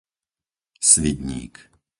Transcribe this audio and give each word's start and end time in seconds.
Svidník 0.91 1.55